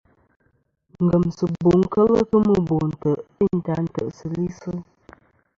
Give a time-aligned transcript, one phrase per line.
[1.03, 4.45] Ngemsiɨbo kel kemɨ no ntè' teyn ta ntè'sɨ li.